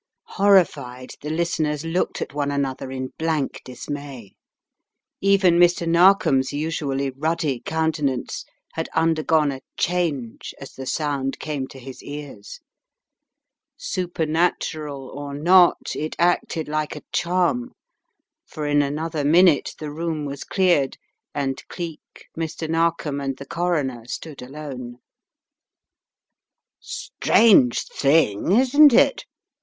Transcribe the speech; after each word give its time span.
Horrified, 0.29 1.11
the 1.21 1.29
listeners 1.29 1.85
looked 1.85 2.23
at 2.23 2.33
one 2.33 2.49
another 2.49 2.89
in 2.89 3.13
blank 3.19 3.61
dismay. 3.63 4.33
Even 5.21 5.59
Mr. 5.59 5.87
Narkom's 5.87 6.51
usually 6.51 7.11
ruddy 7.11 7.59
countenance 7.59 8.43
had 8.73 8.89
undergone 8.95 9.51
a 9.51 9.61
change 9.77 10.55
as 10.59 10.73
the 10.73 10.87
sound 10.87 11.37
came 11.37 11.67
to 11.67 11.77
his 11.77 12.01
ears. 12.01 12.59
Supernatural 13.77 15.07
or 15.09 15.35
not 15.35 15.95
it 15.95 16.15
acted 16.17 16.67
like 16.67 16.95
a 16.95 17.03
charm, 17.11 17.73
for 18.47 18.65
in 18.65 18.81
another 18.81 19.23
minute 19.23 19.75
the 19.77 19.91
room 19.91 20.25
was 20.25 20.43
cleared 20.43 20.97
and 21.35 21.61
Cleek, 21.67 22.25
Mr. 22.35 22.67
Narkom 22.67 23.21
and 23.21 23.37
the 23.37 23.45
Coroner 23.45 24.05
stood 24.07 24.41
alone. 24.41 24.97
"Strange 26.79 27.83
thing, 27.83 28.51
isn't 28.53 28.93
it?" 28.93 29.25